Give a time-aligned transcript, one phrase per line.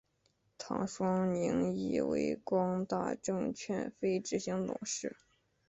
[0.57, 5.15] 唐双宁亦为光大证券非执行董事。